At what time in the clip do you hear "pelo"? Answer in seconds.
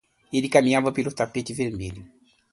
0.91-1.13